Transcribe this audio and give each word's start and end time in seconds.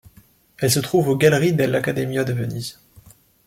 Elle 0.57 0.71
se 0.71 0.79
trouve 0.79 1.09
aux 1.09 1.15
Gallerie 1.15 1.53
dell'Accademia 1.53 2.23
de 2.23 2.33
Venise. 2.33 2.79